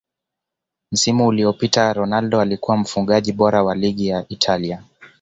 msimu 0.91 1.27
uliyopita 1.27 1.93
ronaldo 1.93 2.41
alikuwa 2.41 2.77
mfungaji 2.77 3.31
bora 3.33 3.63
wa 3.63 3.75
ligi 3.75 4.07
ya 4.07 4.25
Italia 4.29 4.83